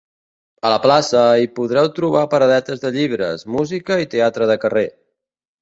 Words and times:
A 0.67 0.71
la 0.71 0.77
plaça, 0.85 1.19
hi 1.41 1.49
podreu 1.59 1.91
trobar 1.99 2.25
paradetes 2.33 2.83
de 2.87 2.93
llibres, 2.97 3.47
música 3.59 4.03
i 4.07 4.11
teatre 4.15 4.53
de 4.55 4.61
carrer. 4.65 4.87